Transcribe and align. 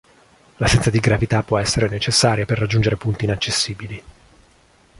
L'assenza 0.57 0.89
di 0.89 0.97
gravità 0.99 1.43
può 1.43 1.59
essere 1.59 1.87
necessaria 1.87 2.45
per 2.45 2.57
raggiungere 2.57 2.97
punti 2.97 3.25
inaccessibili. 3.25 4.03